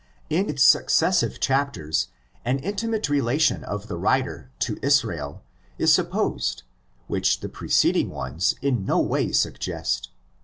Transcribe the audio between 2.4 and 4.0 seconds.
an inti mate relation of the